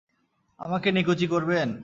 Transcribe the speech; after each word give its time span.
আমাকে 0.59 0.89
নিকুচি 0.91 1.25
করবেন? 1.27 1.67